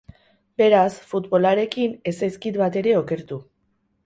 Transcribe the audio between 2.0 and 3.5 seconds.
ez zaizkit batere okertu.